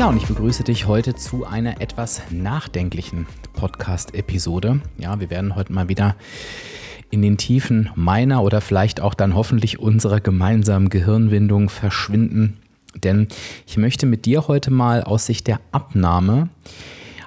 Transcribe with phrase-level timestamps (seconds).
[0.00, 4.80] Ja, und ich begrüße dich heute zu einer etwas nachdenklichen Podcast-Episode.
[4.96, 6.16] Ja, wir werden heute mal wieder
[7.10, 12.56] in den Tiefen meiner oder vielleicht auch dann hoffentlich unserer gemeinsamen Gehirnwindung verschwinden.
[12.94, 13.28] Denn
[13.66, 16.48] ich möchte mit dir heute mal aus Sicht der Abnahme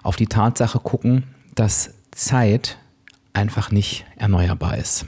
[0.01, 2.79] auf die Tatsache gucken, dass Zeit
[3.33, 5.05] einfach nicht erneuerbar ist.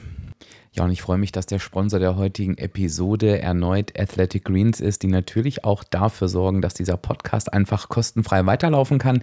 [0.76, 5.02] Ja, und ich freue mich, dass der Sponsor der heutigen Episode erneut Athletic Greens ist,
[5.02, 9.22] die natürlich auch dafür sorgen, dass dieser Podcast einfach kostenfrei weiterlaufen kann.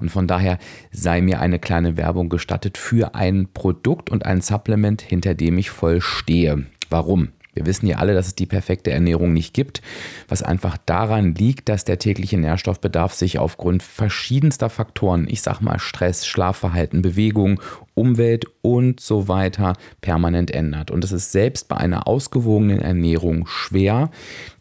[0.00, 0.58] Und von daher
[0.92, 5.68] sei mir eine kleine Werbung gestattet für ein Produkt und ein Supplement, hinter dem ich
[5.68, 6.64] voll stehe.
[6.88, 7.28] Warum?
[7.54, 9.80] Wir wissen ja alle, dass es die perfekte Ernährung nicht gibt,
[10.28, 15.78] was einfach daran liegt, dass der tägliche Nährstoffbedarf sich aufgrund verschiedenster Faktoren, ich sag mal
[15.78, 17.60] Stress, Schlafverhalten, Bewegung,
[17.94, 20.90] Umwelt und so weiter permanent ändert.
[20.90, 24.10] Und es ist selbst bei einer ausgewogenen Ernährung schwer,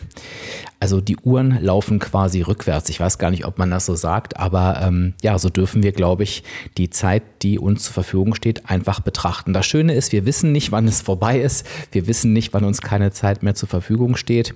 [0.79, 2.89] Also die Uhren laufen quasi rückwärts.
[2.89, 5.91] Ich weiß gar nicht, ob man das so sagt, aber ähm, ja, so dürfen wir,
[5.91, 6.43] glaube ich,
[6.77, 9.53] die Zeit, die uns zur Verfügung steht, einfach betrachten.
[9.53, 11.65] Das Schöne ist, wir wissen nicht, wann es vorbei ist.
[11.91, 14.53] Wir wissen nicht, wann uns keine Zeit mehr zur Verfügung steht.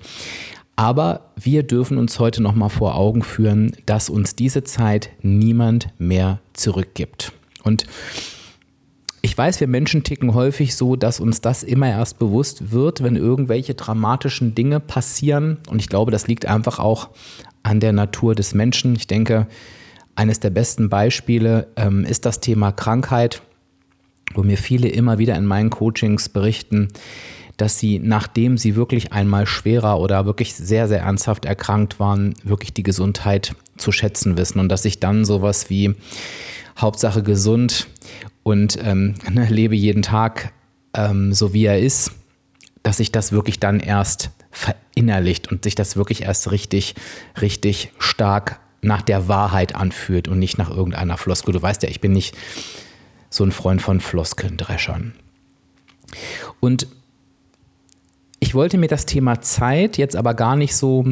[0.76, 6.40] Aber wir dürfen uns heute nochmal vor Augen führen, dass uns diese Zeit niemand mehr
[6.54, 7.32] zurückgibt.
[7.62, 7.86] Und
[9.24, 13.14] ich weiß, wir Menschen ticken häufig so, dass uns das immer erst bewusst wird, wenn
[13.14, 15.58] irgendwelche dramatischen Dinge passieren.
[15.68, 17.10] Und ich glaube, das liegt einfach auch
[17.62, 18.96] an der Natur des Menschen.
[18.96, 19.46] Ich denke,
[20.16, 23.42] eines der besten Beispiele ähm, ist das Thema Krankheit,
[24.34, 26.88] wo mir viele immer wieder in meinen Coachings berichten,
[27.56, 32.72] dass sie, nachdem sie wirklich einmal schwerer oder wirklich sehr, sehr ernsthaft erkrankt waren, wirklich
[32.72, 35.94] die Gesundheit zu schätzen wissen und dass sich dann sowas wie
[36.78, 37.86] Hauptsache gesund
[38.42, 40.52] und ähm, ne, lebe jeden Tag
[40.94, 42.12] ähm, so wie er ist,
[42.82, 46.94] dass sich das wirklich dann erst verinnerlicht und sich das wirklich erst richtig,
[47.40, 51.52] richtig stark nach der Wahrheit anfühlt und nicht nach irgendeiner Floskel.
[51.52, 52.36] Du weißt ja, ich bin nicht
[53.32, 55.14] so ein Freund von Floskelndreschern.
[56.60, 56.86] Und
[58.38, 61.06] ich wollte mir das Thema Zeit jetzt aber gar nicht so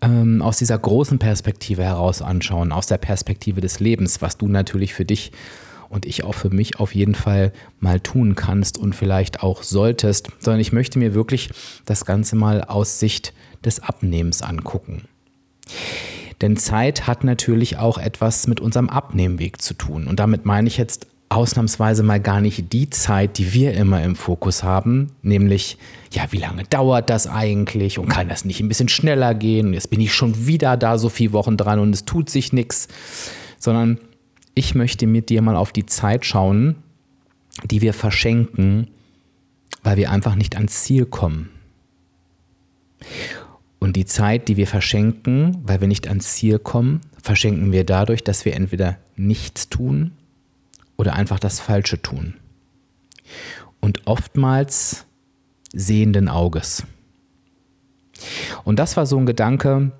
[0.00, 4.94] ähm, aus dieser großen Perspektive heraus anschauen, aus der Perspektive des Lebens, was du natürlich
[4.94, 5.32] für dich
[5.88, 10.28] und ich auch für mich auf jeden Fall mal tun kannst und vielleicht auch solltest,
[10.38, 11.50] sondern ich möchte mir wirklich
[11.84, 13.32] das Ganze mal aus Sicht
[13.64, 15.08] des Abnehmens angucken.
[16.40, 20.06] Denn Zeit hat natürlich auch etwas mit unserem Abnehmweg zu tun.
[20.06, 24.16] Und damit meine ich jetzt ausnahmsweise mal gar nicht die Zeit, die wir immer im
[24.16, 25.78] Fokus haben, nämlich,
[26.12, 29.72] ja, wie lange dauert das eigentlich und kann das nicht ein bisschen schneller gehen?
[29.72, 32.88] Jetzt bin ich schon wieder da so viele Wochen dran und es tut sich nichts,
[33.58, 33.98] sondern
[34.54, 36.76] ich möchte mit dir mal auf die Zeit schauen,
[37.64, 38.88] die wir verschenken,
[39.82, 41.50] weil wir einfach nicht ans Ziel kommen.
[43.80, 48.24] Und die Zeit, die wir verschenken, weil wir nicht ans Ziel kommen, verschenken wir dadurch,
[48.24, 50.12] dass wir entweder nichts tun
[50.96, 52.34] oder einfach das Falsche tun.
[53.80, 55.06] Und oftmals
[55.72, 56.84] sehenden Auges.
[58.64, 59.92] Und das war so ein Gedanke,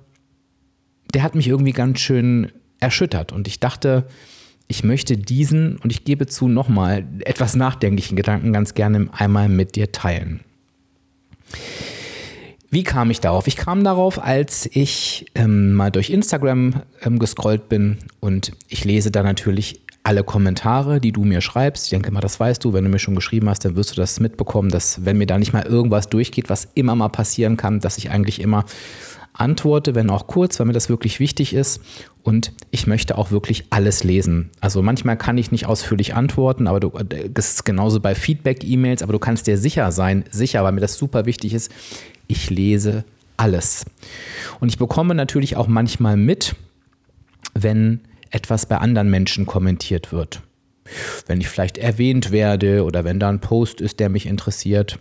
[1.13, 3.31] der hat mich irgendwie ganz schön erschüttert.
[3.31, 4.07] Und ich dachte,
[4.67, 9.75] ich möchte diesen, und ich gebe zu, nochmal etwas nachdenklichen Gedanken ganz gerne einmal mit
[9.75, 10.41] dir teilen.
[12.71, 13.47] Wie kam ich darauf?
[13.47, 19.11] Ich kam darauf, als ich ähm, mal durch Instagram ähm, gescrollt bin und ich lese
[19.11, 21.85] da natürlich alle Kommentare, die du mir schreibst.
[21.85, 23.95] Ich denke mal, das weißt du, wenn du mir schon geschrieben hast, dann wirst du
[23.95, 27.79] das mitbekommen, dass wenn mir da nicht mal irgendwas durchgeht, was immer mal passieren kann,
[27.79, 28.65] dass ich eigentlich immer
[29.33, 31.81] antworte, wenn auch kurz, weil mir das wirklich wichtig ist.
[32.21, 34.51] Und ich möchte auch wirklich alles lesen.
[34.61, 36.91] Also manchmal kann ich nicht ausführlich antworten, aber du,
[37.33, 40.97] das ist genauso bei Feedback-E-Mails, aber du kannst dir sicher sein, sicher, weil mir das
[40.97, 41.71] super wichtig ist,
[42.27, 43.05] ich lese
[43.37, 43.85] alles.
[44.59, 46.55] Und ich bekomme natürlich auch manchmal mit,
[47.55, 48.01] wenn
[48.35, 50.41] etwas bei anderen Menschen kommentiert wird.
[51.25, 54.99] Wenn ich vielleicht erwähnt werde oder wenn da ein Post ist, der mich interessiert.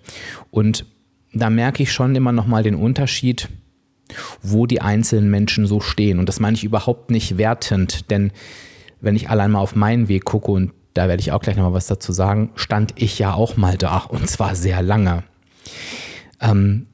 [0.52, 0.86] Und
[1.32, 3.48] da merke ich schon immer noch mal den Unterschied,
[4.40, 6.20] wo die einzelnen Menschen so stehen.
[6.20, 8.30] Und das meine ich überhaupt nicht wertend, denn
[9.00, 11.64] wenn ich allein mal auf meinen Weg gucke, und da werde ich auch gleich noch
[11.64, 15.24] mal was dazu sagen, stand ich ja auch mal da und zwar sehr lange.
[16.40, 16.86] Ähm,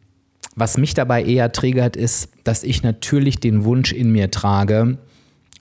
[0.57, 4.99] was mich dabei eher triggert, ist, dass ich natürlich den Wunsch in mir trage,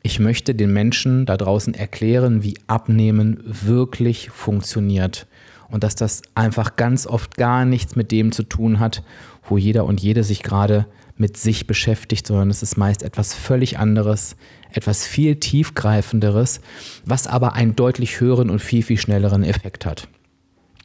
[0.02, 5.28] ich möchte den Menschen da draußen erklären, wie Abnehmen wirklich funktioniert.
[5.70, 9.04] Und dass das einfach ganz oft gar nichts mit dem zu tun hat,
[9.48, 13.78] wo jeder und jede sich gerade mit sich beschäftigt, sondern es ist meist etwas völlig
[13.78, 14.36] anderes,
[14.72, 16.62] etwas viel tiefgreifenderes,
[17.06, 20.08] was aber einen deutlich höheren und viel, viel schnelleren Effekt hat.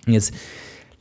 [0.06, 0.34] Jetzt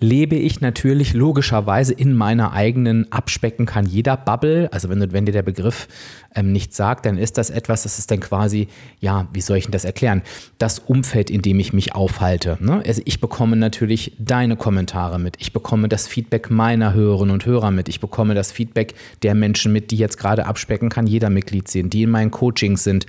[0.04, 4.68] lebe ich natürlich logischerweise in meiner eigenen Abspecken kann jeder Bubble.
[4.72, 5.88] Also wenn, wenn dir der Begriff
[6.36, 8.68] ähm, nichts sagt, dann ist das etwas, das ist dann quasi,
[9.00, 10.22] ja, wie soll ich denn das erklären?
[10.58, 12.58] Das Umfeld, in dem ich mich aufhalte.
[12.60, 12.84] Ne?
[12.86, 15.38] Also ich bekomme natürlich deine Kommentare mit.
[15.40, 17.88] Ich bekomme das Feedback meiner Hörerinnen und Hörer mit.
[17.88, 21.90] Ich bekomme das Feedback der Menschen mit, die jetzt gerade abspecken kann jeder Mitglied sehen,
[21.90, 23.06] die in meinen Coachings sind.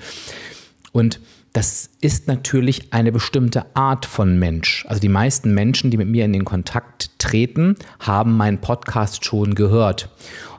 [0.93, 1.19] Und
[1.55, 4.85] das ist natürlich eine bestimmte Art von Mensch.
[4.89, 9.55] Also die meisten Menschen, die mit mir in den Kontakt treten, haben meinen Podcast schon
[9.55, 10.11] gehört,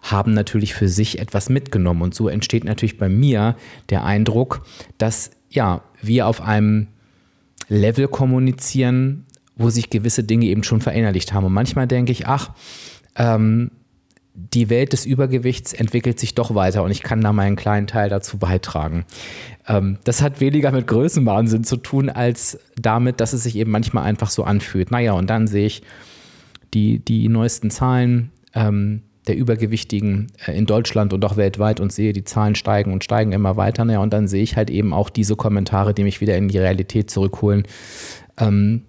[0.03, 2.01] haben natürlich für sich etwas mitgenommen.
[2.01, 3.57] Und so entsteht natürlich bei mir
[3.89, 4.65] der Eindruck,
[4.97, 6.88] dass ja, wir auf einem
[7.68, 9.25] Level kommunizieren,
[9.57, 11.45] wo sich gewisse Dinge eben schon verinnerlicht haben.
[11.45, 12.51] Und manchmal denke ich, ach,
[13.18, 13.69] ähm,
[14.36, 18.10] die Welt des Übergewichts entwickelt sich doch weiter und ich kann da meinen kleinen Teil
[18.10, 19.06] dazu beitragen.
[19.68, 24.04] Ähm, das hat weniger mit Größenwahnsinn zu tun, als damit, dass es sich eben manchmal
[24.04, 24.92] einfach so anfühlt.
[24.92, 25.82] Naja, und dann sehe ich
[26.74, 32.14] die, die neuesten Zahlen ähm, der Übergewichtigen äh, in Deutschland und auch weltweit und sehe,
[32.14, 33.86] die Zahlen steigen und steigen immer weiter.
[33.86, 36.58] Naja, und dann sehe ich halt eben auch diese Kommentare, die mich wieder in die
[36.58, 37.64] Realität zurückholen.
[38.38, 38.84] Ähm,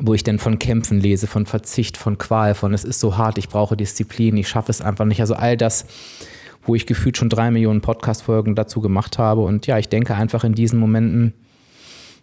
[0.00, 3.38] wo ich dann von Kämpfen lese, von Verzicht, von Qual, von es ist so hart,
[3.38, 5.20] ich brauche Disziplin, ich schaffe es einfach nicht.
[5.20, 5.86] Also all das,
[6.62, 9.42] wo ich gefühlt schon drei Millionen Podcast-Folgen dazu gemacht habe.
[9.42, 11.34] Und ja, ich denke einfach in diesen Momenten,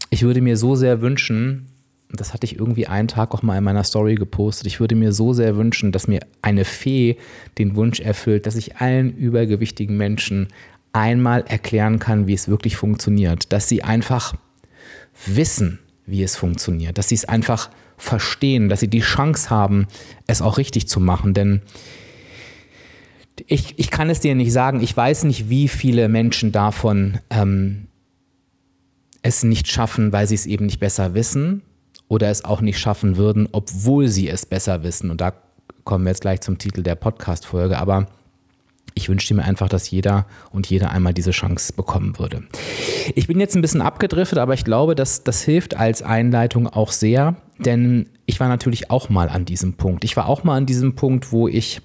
[0.09, 1.67] ich würde mir so sehr wünschen,
[2.11, 5.13] das hatte ich irgendwie einen Tag auch mal in meiner Story gepostet, ich würde mir
[5.13, 7.17] so sehr wünschen, dass mir eine Fee
[7.57, 10.49] den Wunsch erfüllt, dass ich allen übergewichtigen Menschen
[10.91, 13.53] einmal erklären kann, wie es wirklich funktioniert.
[13.53, 14.33] Dass sie einfach
[15.25, 15.79] wissen,
[16.11, 19.87] wie es funktioniert, dass sie es einfach verstehen, dass sie die Chance haben,
[20.27, 21.33] es auch richtig zu machen.
[21.33, 21.61] Denn
[23.47, 27.87] ich, ich kann es dir nicht sagen, ich weiß nicht, wie viele Menschen davon ähm,
[29.23, 31.61] es nicht schaffen, weil sie es eben nicht besser wissen
[32.07, 35.09] oder es auch nicht schaffen würden, obwohl sie es besser wissen.
[35.09, 35.33] Und da
[35.83, 37.77] kommen wir jetzt gleich zum Titel der Podcast-Folge.
[37.77, 38.07] Aber
[38.93, 42.43] ich wünschte mir einfach, dass jeder und jeder einmal diese Chance bekommen würde.
[43.15, 46.91] Ich bin jetzt ein bisschen abgedriftet, aber ich glaube, dass das hilft als Einleitung auch
[46.91, 50.03] sehr, denn ich war natürlich auch mal an diesem Punkt.
[50.03, 51.81] Ich war auch mal an diesem Punkt, wo ich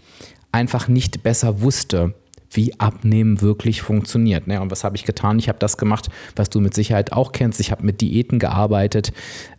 [0.52, 2.14] einfach nicht besser wusste,
[2.50, 4.46] wie Abnehmen wirklich funktioniert.
[4.46, 4.60] Ne?
[4.60, 5.38] Und was habe ich getan?
[5.38, 7.60] Ich habe das gemacht, was du mit Sicherheit auch kennst.
[7.60, 9.12] Ich habe mit Diäten gearbeitet.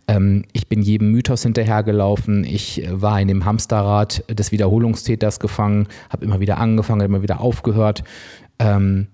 [0.06, 2.44] Ähm, ich bin jedem Mythos hinterhergelaufen.
[2.44, 8.04] Ich war in dem Hamsterrad des Wiederholungstäters gefangen, habe immer wieder angefangen, immer wieder aufgehört.
[8.58, 9.08] Ähm,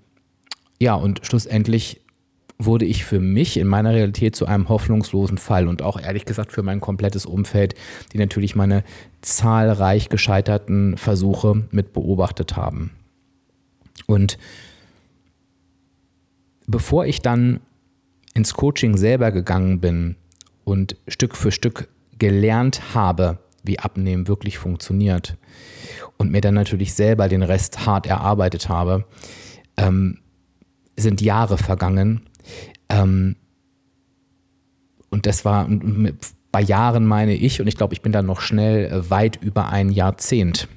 [0.81, 2.01] ja, und schlussendlich
[2.59, 6.53] wurde ich für mich in meiner Realität zu einem hoffnungslosen Fall und auch ehrlich gesagt
[6.53, 7.75] für mein komplettes Umfeld,
[8.13, 8.85] die natürlich meine
[9.23, 12.93] zahlreich gescheiterten Versuche mit beobachtet haben.
[14.07, 14.39] Und
[16.67, 17.61] bevor ich dann
[18.35, 20.17] ins Coaching selber gegangen bin
[20.65, 25.37] und Stück für Stück gelernt habe, wie Abnehmen wirklich funktioniert
[26.19, 29.05] und mir dann natürlich selber den Rest hart erarbeitet habe,
[29.77, 30.19] ähm,
[30.97, 32.23] sind Jahre vergangen.
[32.89, 33.37] Ähm,
[35.11, 35.69] und das war
[36.53, 39.71] bei Jahren meine ich, und ich glaube, ich bin da noch schnell äh, weit über
[39.71, 40.69] ein Jahrzehnt.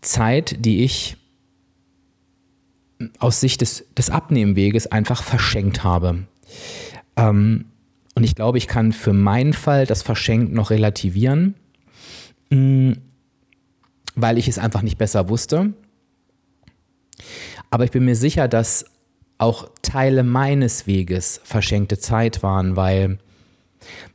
[0.00, 1.16] Zeit, die ich
[3.18, 6.26] aus Sicht des, des Abnehmweges einfach verschenkt habe.
[7.16, 7.66] Ähm,
[8.14, 11.54] und ich glaube, ich kann für meinen Fall das Verschenkt noch relativieren,
[12.50, 12.92] mm,
[14.14, 15.72] weil ich es einfach nicht besser wusste.
[17.70, 18.84] Aber ich bin mir sicher, dass
[19.38, 23.18] auch Teile meines Weges verschenkte Zeit waren, weil,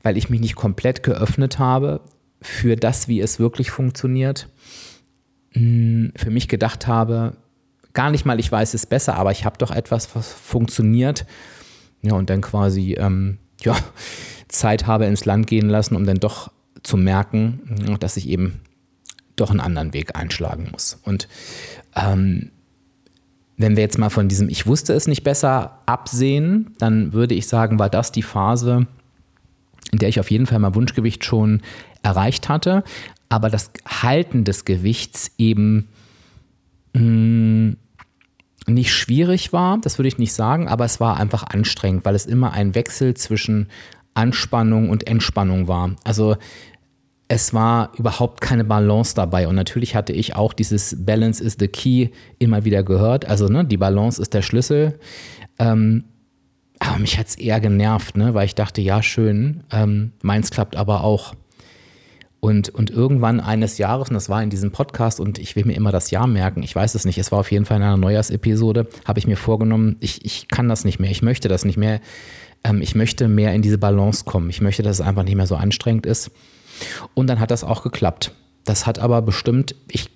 [0.04, 2.02] weil ich mich nicht komplett geöffnet habe
[2.42, 4.50] für das, wie es wirklich funktioniert.
[5.56, 7.38] Mm, für mich gedacht habe,
[7.94, 11.26] gar nicht mal, ich weiß es besser, aber ich habe doch etwas, was funktioniert.
[12.02, 13.76] Ja, und dann quasi, ähm, ja,
[14.48, 16.52] Zeit habe ins Land gehen lassen, um dann doch
[16.84, 18.62] zu merken, dass ich eben
[19.36, 21.00] doch einen anderen Weg einschlagen muss.
[21.04, 21.28] Und
[21.96, 22.52] ähm,
[23.58, 27.48] wenn wir jetzt mal von diesem Ich wusste es nicht besser absehen, dann würde ich
[27.48, 28.88] sagen, war das die Phase,
[29.92, 31.62] in der ich auf jeden Fall mein Wunschgewicht schon
[32.06, 32.84] erreicht hatte,
[33.30, 35.90] aber das Halten des Gewichts eben
[36.94, 37.78] mh, mm,
[38.68, 42.26] nicht schwierig war, das würde ich nicht sagen, aber es war einfach anstrengend, weil es
[42.26, 43.68] immer ein Wechsel zwischen
[44.16, 45.92] Anspannung und Entspannung war.
[46.04, 46.38] Also
[47.28, 49.48] es war überhaupt keine Balance dabei.
[49.48, 52.10] Und natürlich hatte ich auch dieses Balance is the key
[52.40, 53.26] immer wieder gehört.
[53.26, 55.00] Also ne, die Balance ist der Schlüssel.
[55.60, 56.06] Ähm,
[56.80, 60.76] aber mich hat es eher genervt, ne, weil ich dachte, ja, schön, ähm, meins klappt
[60.76, 61.34] aber auch.
[62.40, 65.74] Und, und irgendwann eines Jahres, und das war in diesem Podcast, und ich will mir
[65.74, 67.98] immer das Jahr merken, ich weiß es nicht, es war auf jeden Fall in einer
[67.98, 71.78] Neujahrsepisode, habe ich mir vorgenommen, ich, ich kann das nicht mehr, ich möchte das nicht
[71.78, 72.02] mehr.
[72.66, 74.50] Ähm, ich möchte mehr in diese Balance kommen.
[74.50, 76.32] Ich möchte, dass es einfach nicht mehr so anstrengend ist.
[77.14, 78.32] Und dann hat das auch geklappt.
[78.66, 80.10] Das hat aber bestimmt, ich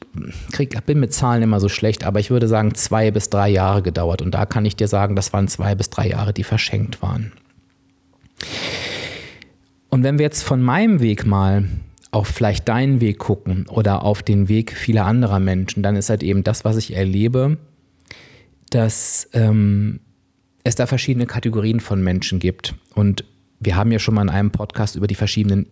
[0.51, 3.83] krieg, bin mit Zahlen immer so schlecht, aber ich würde sagen zwei bis drei Jahre
[3.83, 4.23] gedauert.
[4.23, 7.31] Und da kann ich dir sagen, das waren zwei bis drei Jahre, die verschenkt waren.
[9.89, 11.65] Und wenn wir jetzt von meinem Weg mal
[12.11, 16.23] auf vielleicht deinen Weg gucken oder auf den Weg vieler anderer Menschen, dann ist halt
[16.23, 17.57] eben das, was ich erlebe,
[18.71, 19.99] dass ähm,
[20.63, 22.75] es da verschiedene Kategorien von Menschen gibt.
[22.95, 23.25] Und
[23.59, 25.67] wir haben ja schon mal in einem Podcast über die verschiedenen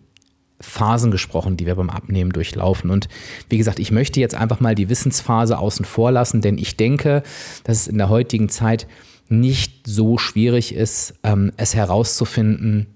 [0.60, 2.90] Phasen gesprochen, die wir beim Abnehmen durchlaufen.
[2.90, 3.08] Und
[3.48, 7.22] wie gesagt, ich möchte jetzt einfach mal die Wissensphase außen vor lassen, denn ich denke,
[7.64, 8.86] dass es in der heutigen Zeit
[9.28, 12.86] nicht so schwierig ist, ähm, es herauszufinden,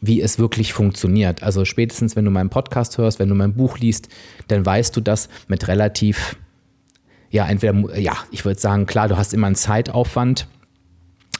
[0.00, 1.42] wie es wirklich funktioniert.
[1.42, 4.08] Also spätestens, wenn du meinen Podcast hörst, wenn du mein Buch liest,
[4.48, 6.36] dann weißt du das mit relativ,
[7.30, 10.46] ja, entweder, ja, ich würde sagen, klar, du hast immer einen Zeitaufwand,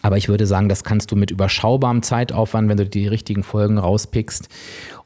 [0.02, 3.78] aber ich würde sagen, das kannst du mit überschaubarem Zeitaufwand, wenn du die richtigen Folgen
[3.78, 4.48] rauspickst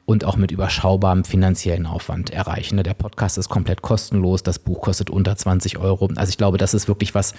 [0.05, 2.81] und auch mit überschaubarem finanziellen Aufwand erreichen.
[2.83, 6.09] Der Podcast ist komplett kostenlos, das Buch kostet unter 20 Euro.
[6.15, 7.33] Also ich glaube, das ist wirklich was,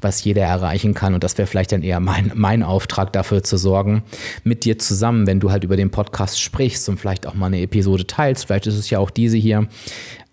[0.00, 3.58] was jeder erreichen kann und das wäre vielleicht dann eher mein, mein Auftrag dafür zu
[3.58, 4.02] sorgen,
[4.42, 7.60] mit dir zusammen, wenn du halt über den Podcast sprichst und vielleicht auch mal eine
[7.60, 9.68] Episode teilst, vielleicht ist es ja auch diese hier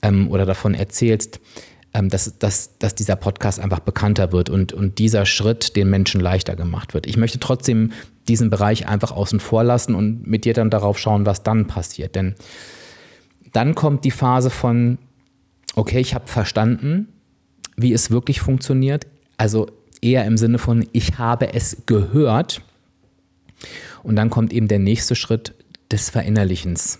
[0.01, 1.41] ähm, oder davon erzählst,
[2.03, 6.55] dass, dass, dass dieser Podcast einfach bekannter wird und, und dieser Schritt den Menschen leichter
[6.55, 7.07] gemacht wird.
[7.07, 7.91] Ich möchte trotzdem
[8.27, 12.15] diesen Bereich einfach außen vor lassen und mit dir dann darauf schauen, was dann passiert.
[12.15, 12.35] Denn
[13.53, 14.97] dann kommt die Phase von,
[15.75, 17.07] okay, ich habe verstanden,
[17.77, 19.07] wie es wirklich funktioniert.
[19.37, 19.67] Also
[20.01, 22.61] eher im Sinne von, ich habe es gehört.
[24.03, 25.53] Und dann kommt eben der nächste Schritt
[25.91, 26.99] des Verinnerlichens.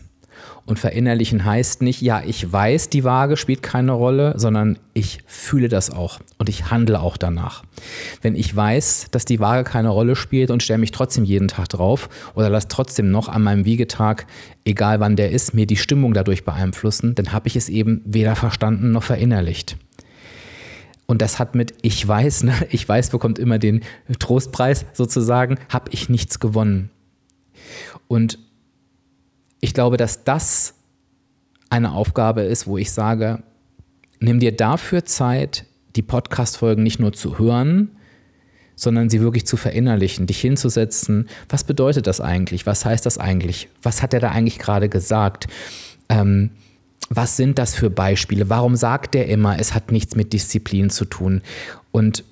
[0.67, 5.69] Und verinnerlichen heißt nicht, ja, ich weiß, die Waage spielt keine Rolle, sondern ich fühle
[5.69, 7.63] das auch und ich handle auch danach.
[8.23, 11.69] Wenn ich weiß, dass die Waage keine Rolle spielt und stelle mich trotzdem jeden Tag
[11.69, 14.25] drauf oder lasse trotzdem noch an meinem Wiegetag,
[14.65, 18.35] egal wann der ist, mir die Stimmung dadurch beeinflussen, dann habe ich es eben weder
[18.35, 19.77] verstanden noch verinnerlicht.
[21.05, 23.81] Und das hat mit ich weiß, ne, ich weiß bekommt immer den
[24.17, 26.89] Trostpreis sozusagen, habe ich nichts gewonnen.
[28.07, 28.39] Und
[29.65, 30.75] ich glaube, dass das
[31.71, 33.41] eine Aufgabe ist, wo ich sage,
[34.19, 37.89] nimm dir dafür Zeit, die Podcast-Folgen nicht nur zu hören,
[38.75, 41.27] sondern sie wirklich zu verinnerlichen, dich hinzusetzen.
[41.49, 42.67] Was bedeutet das eigentlich?
[42.67, 43.67] Was heißt das eigentlich?
[43.81, 45.47] Was hat er da eigentlich gerade gesagt?
[46.09, 46.51] Ähm,
[47.09, 48.49] was sind das für Beispiele?
[48.49, 51.41] Warum sagt er immer, es hat nichts mit Disziplin zu tun?
[51.91, 52.23] Und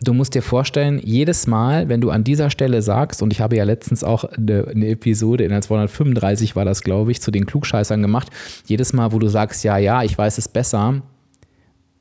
[0.00, 3.56] Du musst dir vorstellen, jedes Mal, wenn du an dieser Stelle sagst, und ich habe
[3.56, 7.46] ja letztens auch eine, eine Episode in der 235 war das, glaube ich, zu den
[7.46, 8.28] Klugscheißern gemacht,
[8.66, 11.00] jedes Mal, wo du sagst, ja, ja, ich weiß es besser,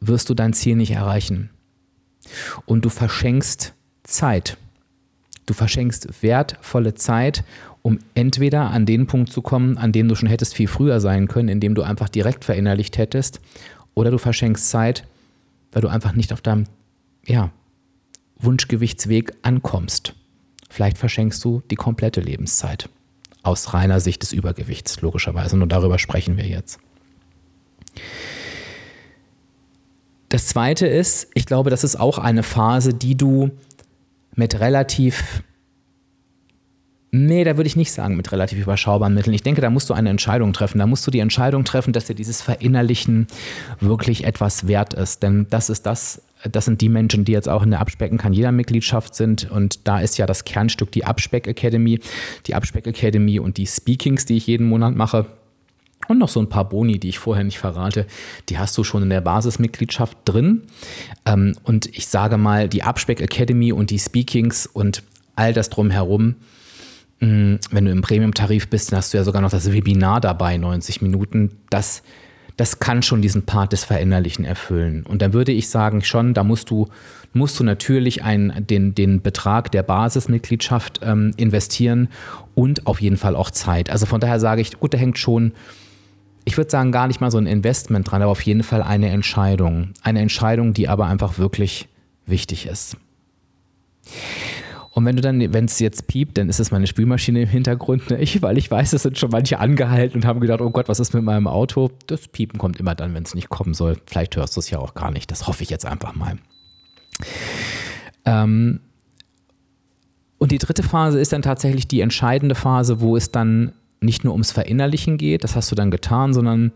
[0.01, 1.49] wirst du dein Ziel nicht erreichen.
[2.65, 3.73] Und du verschenkst
[4.03, 4.57] Zeit.
[5.45, 7.45] Du verschenkst wertvolle Zeit,
[7.81, 11.29] um entweder an den Punkt zu kommen, an dem du schon hättest viel früher sein
[11.29, 13.39] können, indem du einfach direkt verinnerlicht hättest,
[13.93, 15.05] oder du verschenkst Zeit,
[15.71, 16.65] weil du einfach nicht auf deinem,
[17.25, 17.51] ja,
[18.37, 20.13] Wunschgewichtsweg ankommst.
[20.69, 22.89] vielleicht verschenkst du die komplette Lebenszeit.
[23.43, 25.55] Aus reiner Sicht des Übergewichts, logischerweise.
[25.55, 26.79] Und darüber sprechen wir jetzt.
[30.29, 33.51] Das zweite ist, ich glaube, das ist auch eine Phase, die du
[34.35, 35.43] mit relativ
[37.17, 39.33] Nee, da würde ich nicht sagen mit relativ überschaubaren Mitteln.
[39.33, 40.79] Ich denke, da musst du eine Entscheidung treffen.
[40.79, 43.27] Da musst du die Entscheidung treffen, dass dir dieses Verinnerlichen
[43.79, 45.23] wirklich etwas wert ist.
[45.23, 46.21] Denn das ist das,
[46.51, 49.49] das sind die Menschen, die jetzt auch in der Abspecken kann jeder Mitgliedschaft sind.
[49.49, 51.99] Und da ist ja das Kernstück die Abspeck Academy.
[52.45, 55.25] Die Abspeck Academy und die Speakings, die ich jeden Monat mache.
[56.07, 58.05] Und noch so ein paar Boni, die ich vorher nicht verrate,
[58.49, 60.63] die hast du schon in der Basismitgliedschaft drin.
[61.25, 65.03] Ähm, und ich sage mal, die Abspeck Academy und die Speakings und
[65.35, 66.35] all das drumherum,
[67.19, 71.01] wenn du im Premium-Tarif bist, dann hast du ja sogar noch das Webinar dabei, 90
[71.01, 71.57] Minuten.
[71.69, 72.03] Das,
[72.57, 75.03] das kann schon diesen Part des Verinnerlichen erfüllen.
[75.05, 76.87] Und dann würde ich sagen, schon, da musst du,
[77.33, 82.09] musst du natürlich einen, den, den Betrag der Basismitgliedschaft ähm, investieren
[82.53, 83.89] und auf jeden Fall auch Zeit.
[83.89, 85.53] Also von daher sage ich, gut, da hängt schon,
[86.45, 89.09] ich würde sagen, gar nicht mal so ein Investment dran, aber auf jeden Fall eine
[89.09, 89.89] Entscheidung.
[90.01, 91.89] Eine Entscheidung, die aber einfach wirklich
[92.25, 92.97] wichtig ist.
[94.95, 98.09] Und wenn du dann, wenn es jetzt piept, dann ist es meine Spülmaschine im Hintergrund,
[98.09, 98.17] ne?
[98.17, 101.01] ich, weil ich weiß, es sind schon manche angehalten und haben gedacht, oh Gott, was
[101.01, 101.91] ist mit meinem Auto?
[102.07, 103.97] Das Piepen kommt immer dann, wenn es nicht kommen soll.
[104.05, 105.29] Vielleicht hörst du es ja auch gar nicht.
[105.29, 106.37] Das hoffe ich jetzt einfach mal.
[108.23, 108.79] Ähm,
[110.37, 114.31] und die dritte Phase ist dann tatsächlich die entscheidende Phase, wo es dann nicht nur
[114.31, 116.71] ums Verinnerlichen geht, das hast du dann getan, sondern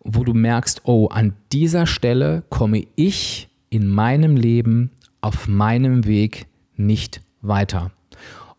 [0.00, 6.46] wo du merkst, oh, an dieser Stelle komme ich in meinem Leben auf meinem Weg
[6.76, 7.90] nicht weiter.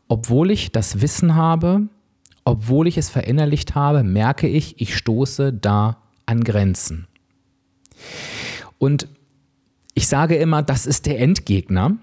[0.07, 1.83] Obwohl ich das Wissen habe,
[2.43, 7.07] obwohl ich es verinnerlicht habe, merke ich, ich stoße da an Grenzen.
[8.77, 9.07] Und
[9.93, 11.97] ich sage immer, das ist der Endgegner,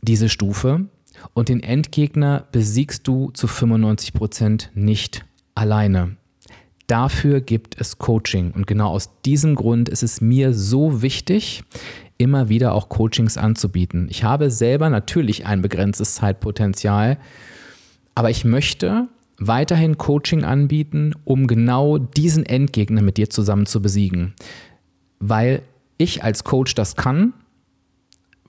[0.00, 0.86] diese Stufe.
[1.34, 6.16] Und den Endgegner besiegst du zu 95 Prozent nicht alleine.
[6.86, 8.52] Dafür gibt es Coaching.
[8.52, 11.64] Und genau aus diesem Grund ist es mir so wichtig,
[12.18, 14.08] immer wieder auch Coachings anzubieten.
[14.10, 17.18] Ich habe selber natürlich ein begrenztes Zeitpotenzial,
[18.14, 24.34] aber ich möchte weiterhin Coaching anbieten, um genau diesen Endgegner mit dir zusammen zu besiegen.
[25.18, 25.62] Weil
[25.98, 27.34] ich als Coach das kann,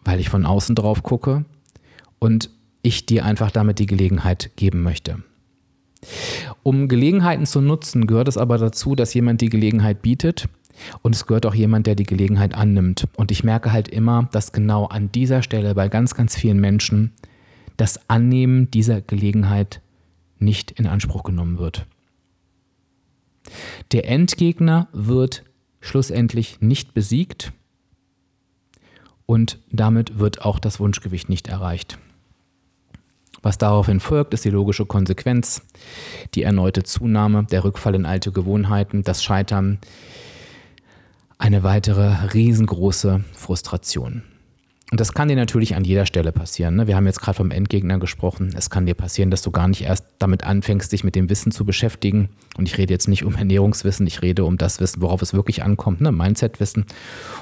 [0.03, 1.45] weil ich von außen drauf gucke
[2.19, 2.49] und
[2.81, 5.21] ich dir einfach damit die Gelegenheit geben möchte.
[6.63, 10.47] Um Gelegenheiten zu nutzen, gehört es aber dazu, dass jemand die Gelegenheit bietet
[11.01, 13.07] und es gehört auch jemand, der die Gelegenheit annimmt.
[13.15, 17.13] Und ich merke halt immer, dass genau an dieser Stelle bei ganz, ganz vielen Menschen
[17.77, 19.81] das Annehmen dieser Gelegenheit
[20.39, 21.85] nicht in Anspruch genommen wird.
[23.91, 25.43] Der Endgegner wird
[25.79, 27.53] schlussendlich nicht besiegt
[29.25, 31.97] und damit wird auch das Wunschgewicht nicht erreicht.
[33.41, 35.61] Was daraufhin folgt, ist die logische Konsequenz,
[36.33, 39.79] die erneute Zunahme, der Rückfall in alte Gewohnheiten, das Scheitern,
[41.37, 44.23] eine weitere riesengroße Frustration.
[44.89, 46.77] Und das kann dir natürlich an jeder Stelle passieren.
[46.77, 46.87] Ne?
[46.87, 48.53] Wir haben jetzt gerade vom Endgegner gesprochen.
[48.55, 51.51] Es kann dir passieren, dass du gar nicht erst damit anfängst, dich mit dem Wissen
[51.51, 52.29] zu beschäftigen.
[52.57, 55.61] Und ich rede jetzt nicht um Ernährungswissen, ich rede um das Wissen, worauf es wirklich
[55.61, 56.13] ankommt, ne?
[56.13, 56.85] Mindset-Wissen.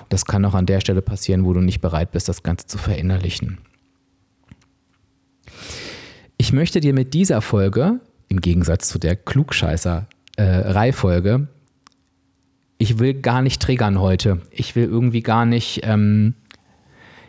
[0.10, 2.80] Das kann auch an der Stelle passieren, wo du nicht bereit bist, das Ganze zu
[2.80, 3.60] verinnerlichen.
[6.38, 11.48] Ich möchte dir mit dieser Folge, im Gegensatz zu der Klugscheißer-Reifolge, äh,
[12.78, 14.42] ich will gar nicht triggern heute.
[14.52, 16.36] Ich will irgendwie gar nicht ähm,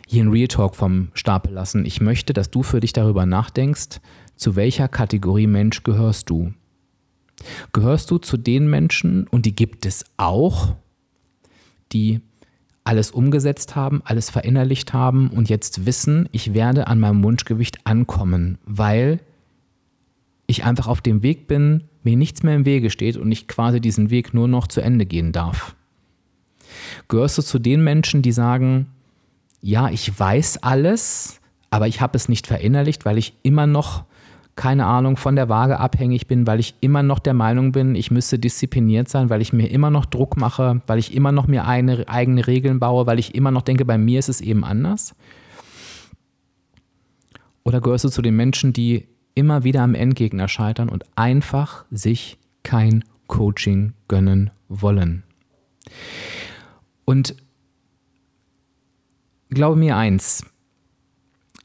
[0.07, 1.85] hier einen Real Talk vom Stapel lassen.
[1.85, 3.99] Ich möchte, dass du für dich darüber nachdenkst,
[4.35, 6.53] zu welcher Kategorie Mensch gehörst du?
[7.73, 10.75] Gehörst du zu den Menschen, und die gibt es auch,
[11.91, 12.21] die
[12.83, 18.57] alles umgesetzt haben, alles verinnerlicht haben und jetzt wissen, ich werde an meinem Wunschgewicht ankommen,
[18.65, 19.19] weil
[20.47, 23.81] ich einfach auf dem Weg bin, mir nichts mehr im Wege steht und ich quasi
[23.81, 25.75] diesen Weg nur noch zu Ende gehen darf.
[27.09, 28.87] Gehörst du zu den Menschen, die sagen,
[29.61, 34.05] ja, ich weiß alles, aber ich habe es nicht verinnerlicht, weil ich immer noch,
[34.55, 38.09] keine Ahnung, von der Waage abhängig bin, weil ich immer noch der Meinung bin, ich
[38.09, 41.65] müsste diszipliniert sein, weil ich mir immer noch Druck mache, weil ich immer noch mir
[41.65, 45.13] eine, eigene Regeln baue, weil ich immer noch denke, bei mir ist es eben anders?
[47.63, 52.39] Oder gehörst du zu den Menschen, die immer wieder am Endgegner scheitern und einfach sich
[52.63, 55.23] kein Coaching gönnen wollen.
[57.05, 57.35] Und
[59.49, 60.43] glaube mir eins,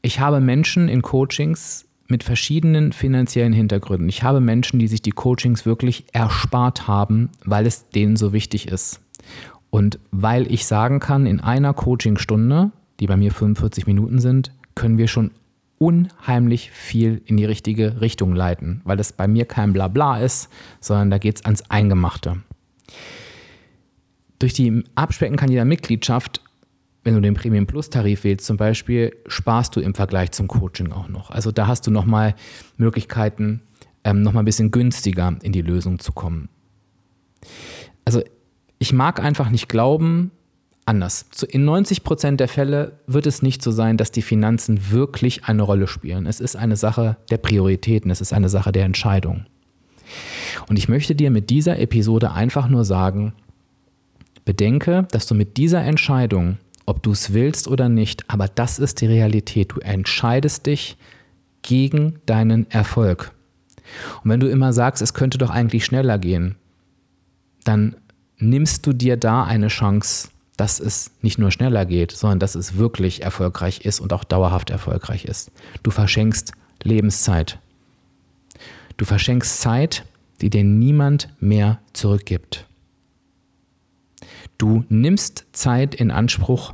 [0.03, 4.07] ich habe Menschen in Coachings mit verschiedenen finanziellen Hintergründen.
[4.07, 8.67] Ich habe Menschen, die sich die Coachings wirklich erspart haben, weil es denen so wichtig
[8.67, 9.01] ist.
[9.71, 14.99] Und weil ich sagen kann, in einer Coachingstunde, die bei mir 45 Minuten sind, können
[14.99, 15.31] wir schon
[15.83, 21.11] unheimlich viel in die richtige Richtung leiten, weil das bei mir kein Blabla ist, sondern
[21.11, 22.37] da geht es ans Eingemachte.
[24.39, 26.41] Durch die Abspecken kann jeder Mitgliedschaft,
[27.03, 30.93] wenn du den Premium Plus Tarif wählst zum Beispiel, sparst du im Vergleich zum Coaching
[30.93, 31.31] auch noch.
[31.31, 32.33] Also da hast du nochmal
[32.77, 33.61] Möglichkeiten,
[34.05, 36.47] ähm, nochmal ein bisschen günstiger in die Lösung zu kommen.
[38.05, 38.21] Also
[38.79, 40.31] ich mag einfach nicht glauben,
[40.85, 41.25] anders.
[41.49, 45.63] In 90 Prozent der Fälle wird es nicht so sein, dass die Finanzen wirklich eine
[45.63, 46.25] Rolle spielen.
[46.25, 49.45] Es ist eine Sache der Prioritäten, es ist eine Sache der Entscheidung.
[50.67, 53.33] Und ich möchte dir mit dieser Episode einfach nur sagen,
[54.45, 59.01] bedenke, dass du mit dieser Entscheidung, ob du es willst oder nicht, aber das ist
[59.01, 60.97] die Realität, du entscheidest dich
[61.61, 63.31] gegen deinen Erfolg.
[64.23, 66.55] Und wenn du immer sagst, es könnte doch eigentlich schneller gehen,
[67.63, 67.95] dann
[68.37, 72.77] nimmst du dir da eine Chance, dass es nicht nur schneller geht, sondern dass es
[72.77, 75.51] wirklich erfolgreich ist und auch dauerhaft erfolgreich ist.
[75.81, 76.51] Du verschenkst
[76.83, 77.59] Lebenszeit.
[78.97, 80.05] Du verschenkst Zeit,
[80.41, 82.67] die dir niemand mehr zurückgibt.
[84.57, 86.73] Du nimmst Zeit in Anspruch,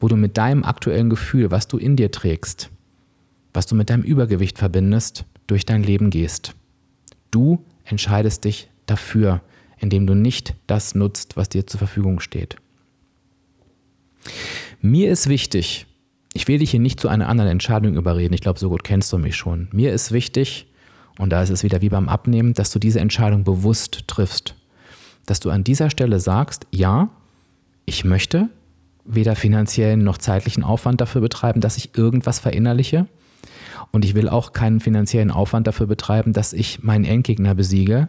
[0.00, 2.70] wo du mit deinem aktuellen Gefühl, was du in dir trägst,
[3.52, 6.54] was du mit deinem Übergewicht verbindest, durch dein Leben gehst.
[7.30, 9.42] Du entscheidest dich dafür,
[9.78, 12.56] indem du nicht das nutzt, was dir zur Verfügung steht.
[14.80, 15.86] Mir ist wichtig,
[16.32, 19.12] ich will dich hier nicht zu einer anderen Entscheidung überreden, ich glaube, so gut kennst
[19.12, 19.68] du mich schon.
[19.72, 20.66] Mir ist wichtig,
[21.18, 24.54] und da ist es wieder wie beim Abnehmen, dass du diese Entscheidung bewusst triffst.
[25.26, 27.10] Dass du an dieser Stelle sagst, ja,
[27.84, 28.48] ich möchte
[29.04, 33.06] weder finanziellen noch zeitlichen Aufwand dafür betreiben, dass ich irgendwas verinnerliche.
[33.90, 38.08] Und ich will auch keinen finanziellen Aufwand dafür betreiben, dass ich meinen Endgegner besiege.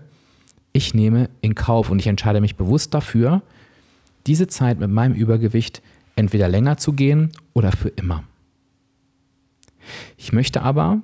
[0.71, 3.41] Ich nehme in Kauf und ich entscheide mich bewusst dafür,
[4.27, 5.81] diese Zeit mit meinem Übergewicht
[6.15, 8.23] entweder länger zu gehen oder für immer.
[10.17, 11.01] Ich möchte aber,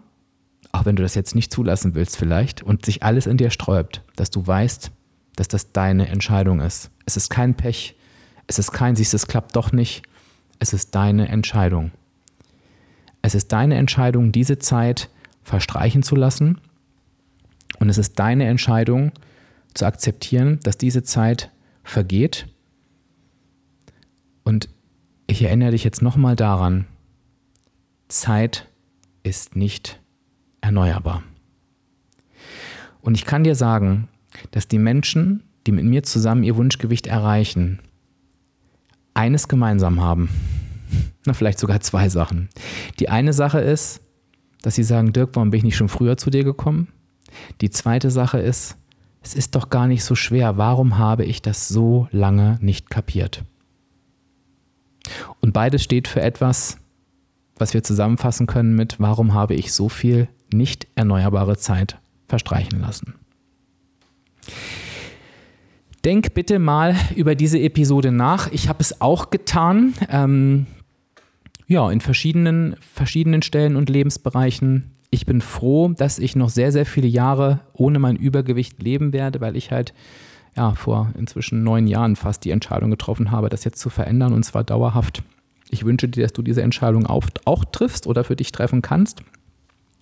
[0.72, 4.04] auch wenn du das jetzt nicht zulassen willst vielleicht und sich alles in dir sträubt,
[4.16, 4.92] dass du weißt,
[5.36, 6.92] dass das deine Entscheidung ist.
[7.06, 7.96] Es ist kein Pech,
[8.48, 10.04] es ist kein, siehst es klappt doch nicht,
[10.60, 11.92] es ist deine Entscheidung.
[13.22, 15.10] Es ist deine Entscheidung, diese Zeit
[15.44, 16.60] verstreichen zu lassen
[17.80, 19.12] und es ist deine Entscheidung
[19.74, 21.52] zu akzeptieren, dass diese Zeit
[21.84, 22.48] vergeht
[25.28, 26.86] ich erinnere dich jetzt nochmal daran,
[28.08, 28.68] Zeit
[29.24, 30.00] ist nicht
[30.62, 31.24] erneuerbar.
[33.02, 34.08] Und ich kann dir sagen,
[34.52, 37.80] dass die Menschen, die mit mir zusammen ihr Wunschgewicht erreichen,
[39.14, 40.30] eines gemeinsam haben.
[41.26, 42.50] Na, vielleicht sogar zwei Sachen.
[43.00, 44.02] Die eine Sache ist,
[44.62, 46.88] dass sie sagen, Dirk, warum bin ich nicht schon früher zu dir gekommen?
[47.60, 48.78] Die zweite Sache ist,
[49.22, 50.58] es ist doch gar nicht so schwer.
[50.58, 53.44] Warum habe ich das so lange nicht kapiert?
[55.42, 56.78] Und beides steht für etwas,
[57.58, 63.16] was wir zusammenfassen können mit, warum habe ich so viel nicht erneuerbare Zeit verstreichen lassen.
[66.06, 68.52] Denk bitte mal über diese Episode nach.
[68.52, 69.94] Ich habe es auch getan.
[70.10, 70.68] Ähm,
[71.68, 74.92] ja, in verschiedenen, verschiedenen Stellen und Lebensbereichen.
[75.10, 79.42] Ich bin froh, dass ich noch sehr, sehr viele Jahre ohne mein Übergewicht leben werde,
[79.42, 79.94] weil ich halt
[80.58, 84.44] ja, vor inzwischen neun Jahren fast die Entscheidung getroffen habe, das jetzt zu verändern und
[84.44, 85.24] zwar dauerhaft.
[85.70, 89.22] Ich wünsche dir, dass du diese Entscheidung auch, auch triffst oder für dich treffen kannst.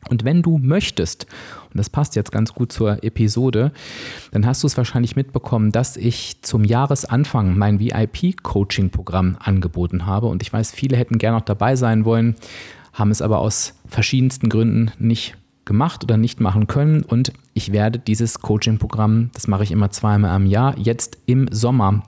[0.08, 1.26] Und wenn du möchtest,
[1.72, 3.72] und das passt jetzt ganz gut zur Episode,
[4.32, 10.28] dann hast du es wahrscheinlich mitbekommen, dass ich zum Jahresanfang mein VIP-Coaching-Programm angeboten habe.
[10.28, 12.36] Und ich weiß, viele hätten gerne noch dabei sein wollen,
[12.94, 17.04] haben es aber aus verschiedensten Gründen nicht gemacht oder nicht machen können.
[17.04, 22.04] Und ich werde dieses Coaching-Programm, das mache ich immer zweimal im Jahr, jetzt im Sommer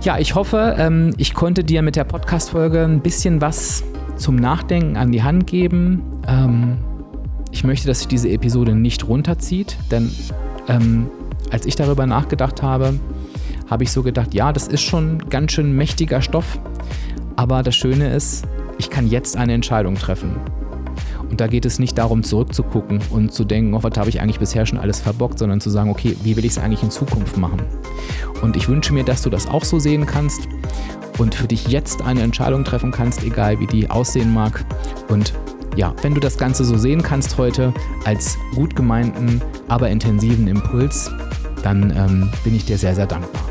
[0.02, 3.84] Ja, ich hoffe, ähm, ich konnte dir mit der Podcast-Folge ein bisschen was
[4.16, 6.02] zum Nachdenken an die Hand geben.
[6.26, 6.78] Ähm,
[7.52, 10.10] ich möchte, dass sich diese Episode nicht runterzieht, denn
[10.68, 11.10] ähm,
[11.50, 12.94] als ich darüber nachgedacht habe,
[13.70, 16.58] habe ich so gedacht, ja, das ist schon ganz schön mächtiger Stoff,
[17.36, 18.46] aber das Schöne ist,
[18.78, 20.36] ich kann jetzt eine Entscheidung treffen.
[21.30, 24.40] Und da geht es nicht darum, zurückzugucken und zu denken, oh, was habe ich eigentlich
[24.40, 27.36] bisher schon alles verbockt, sondern zu sagen, okay, wie will ich es eigentlich in Zukunft
[27.36, 27.62] machen?
[28.42, 30.48] Und ich wünsche mir, dass du das auch so sehen kannst
[31.18, 34.64] und für dich jetzt eine Entscheidung treffen kannst, egal wie die aussehen mag.
[35.08, 35.32] Und
[35.76, 37.72] ja, wenn du das Ganze so sehen kannst heute
[38.04, 41.12] als gut gemeinten, aber intensiven Impuls,
[41.62, 43.49] dann ähm, bin ich dir sehr, sehr dankbar.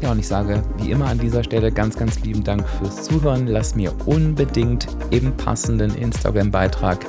[0.00, 3.48] Ja, und ich sage wie immer an dieser Stelle ganz, ganz lieben Dank fürs Zuhören.
[3.48, 7.04] Lass mir unbedingt im passenden Instagram-Beitrag